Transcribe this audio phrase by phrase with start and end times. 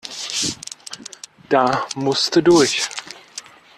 [1.47, 2.89] Da musste durch.